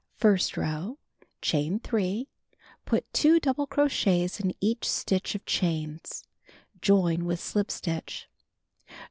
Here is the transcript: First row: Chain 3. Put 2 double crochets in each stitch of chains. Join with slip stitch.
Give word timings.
First 0.17 0.57
row: 0.57 0.97
Chain 1.43 1.77
3. 1.79 2.27
Put 2.85 3.13
2 3.13 3.39
double 3.39 3.67
crochets 3.67 4.39
in 4.39 4.55
each 4.59 4.89
stitch 4.89 5.35
of 5.35 5.45
chains. 5.45 6.23
Join 6.81 7.23
with 7.25 7.39
slip 7.39 7.69
stitch. 7.69 8.27